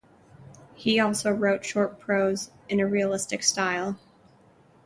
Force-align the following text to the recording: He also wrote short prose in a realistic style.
He 0.73 0.99
also 0.99 1.29
wrote 1.29 1.63
short 1.63 1.99
prose 1.99 2.49
in 2.67 2.79
a 2.79 2.87
realistic 2.87 3.43
style. 3.43 3.99